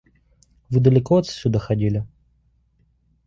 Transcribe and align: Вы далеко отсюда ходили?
Вы 0.71 0.79
далеко 0.79 1.17
отсюда 1.17 1.59
ходили? 1.59 2.07